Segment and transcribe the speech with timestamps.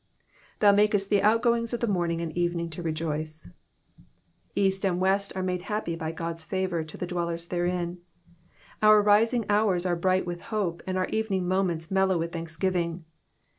[0.59, 3.51] ''''Thou makest the outgoings of the morning and evening to rejoice.'' ^
[4.55, 7.99] East and west are made happy by God's favour to the dwellers therein.
[8.81, 13.05] Our rising hours are bright with hope, and our evening moments mellow with thanksgiving.